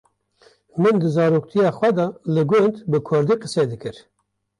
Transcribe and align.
Min 0.81 0.95
di 1.01 1.09
zaroktiya 1.15 1.69
xwe 1.77 1.89
de 1.97 2.05
li 2.33 2.43
gund 2.49 2.75
bi 2.91 2.99
Kurdî 3.07 3.35
qise 3.41 3.63
dikir. 3.71 3.95